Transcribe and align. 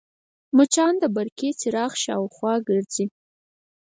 مچان 0.57 0.93
د 0.99 1.03
برقي 1.15 1.49
څراغ 1.59 1.91
شاوخوا 2.03 2.53
ګرځي 2.67 3.05